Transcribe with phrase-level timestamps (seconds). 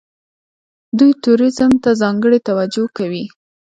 [0.97, 3.25] دوی ټوریزم ته ځانګړې توجه کوي.